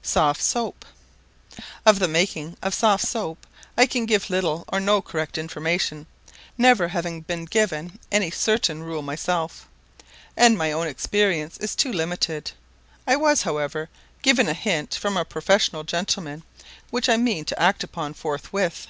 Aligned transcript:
SOFT 0.00 0.40
SOAP. 0.42 0.84
Of 1.84 1.98
the 1.98 2.08
making 2.08 2.56
of 2.62 2.72
soft 2.72 3.06
soap 3.06 3.46
I 3.76 3.84
can 3.84 4.06
give 4.06 4.30
little 4.30 4.64
or 4.68 4.80
no 4.80 5.02
correct 5.02 5.36
information, 5.36 6.06
never 6.56 6.88
having 6.88 7.20
been 7.20 7.44
given 7.44 7.98
any 8.10 8.30
certain 8.30 8.82
rule 8.82 9.02
myself, 9.02 9.68
and 10.38 10.56
my 10.56 10.72
own 10.72 10.86
experience 10.86 11.58
is 11.58 11.76
too 11.76 11.92
limited. 11.92 12.52
I 13.06 13.16
was, 13.16 13.42
however, 13.42 13.90
given 14.22 14.48
a 14.48 14.54
hint 14.54 14.94
from 14.94 15.18
a 15.18 15.24
professional 15.26 15.84
gentleman, 15.84 16.44
which 16.88 17.10
I 17.10 17.18
mean 17.18 17.44
to 17.44 17.60
act 17.62 17.84
upon 17.84 18.14
forthwith. 18.14 18.86